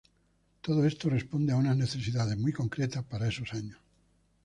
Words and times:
Todo 0.65 0.81
esto 0.91 1.05
responde 1.11 1.51
a 1.53 1.57
unas 1.57 1.77
necesidades 1.77 2.35
muy 2.35 2.51
concretas 2.51 3.03
para 3.03 3.27
esos 3.27 3.53
años. 3.53 3.77